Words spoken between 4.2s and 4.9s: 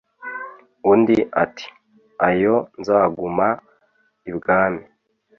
ibwami